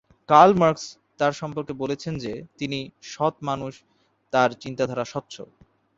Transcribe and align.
Curl 0.29 0.51
Marx 0.57 0.85
তার 1.19 1.33
সম্পর্কে 1.33 1.73
বলেছেন 1.73 2.13
যে, 2.17 2.33
তিনি 2.57 2.79
"সৎ 3.03 3.35
মানুষ, 3.41 3.73
তাঁর 4.33 4.49
চিন্তাধারা 4.53 5.05
স্বচ্ছ"। 5.05 5.35